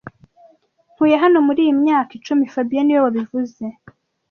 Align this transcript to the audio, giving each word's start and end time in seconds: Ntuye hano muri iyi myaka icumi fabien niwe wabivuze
Ntuye 0.93 1.15
hano 1.23 1.37
muri 1.47 1.59
iyi 1.65 1.73
myaka 1.83 2.11
icumi 2.17 2.43
fabien 2.53 2.83
niwe 2.85 3.01
wabivuze 3.05 3.63